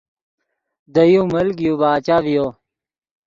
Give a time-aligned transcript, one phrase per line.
[0.93, 2.45] دے یو ملک یو باچہ ڤیو